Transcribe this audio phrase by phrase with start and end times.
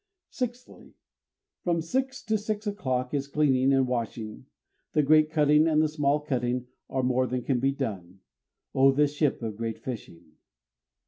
[0.31, 0.95] Sixthly,
[1.63, 4.47] From six to six o'clock is cleaning and washing:
[4.93, 8.21] the great cutting and the small cutting are more than can be done.
[8.73, 10.37] _O this ship of great fishing!